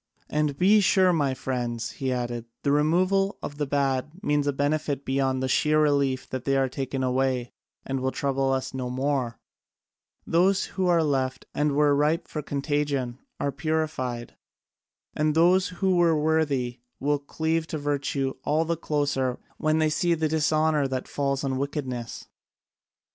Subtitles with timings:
[0.31, 5.05] "And be sure, my friends," he added, "the removal of the bad means a benefit
[5.05, 7.51] beyond the sheer relief that they are taken away
[7.85, 9.37] and will trouble us no more:
[10.25, 14.35] those who are left and were ripe for contagion are purified,
[15.15, 20.15] and those who were worthy will cleave to virtue all the closer when they see
[20.15, 22.27] the dishonour that falls on wickedness."